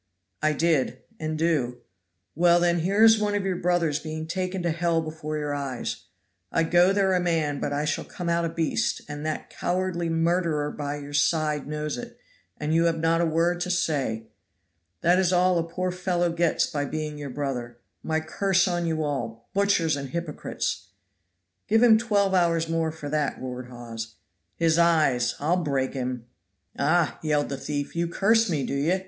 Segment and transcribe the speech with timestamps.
[0.41, 1.77] "I did, and do."
[2.33, 6.05] "Well, then, here is one of your brothers being taken to hell before your eyes.
[6.51, 10.09] I go there a man, but I shall come out a beast, and that cowardly
[10.09, 12.17] murderer by your side knows it,
[12.57, 14.25] and you have not a word to say.
[15.01, 17.77] That is all a poor fellow gets by being your brother.
[18.01, 19.49] My curse on you all!
[19.53, 20.87] butchers and hypocrites!"
[21.67, 24.15] "Give him twelve hours more for that," roared Hawes."
[24.55, 26.25] his eyes, I'll break him, him."
[26.79, 28.99] "Ah," yelled the thief, "you curse me, do you?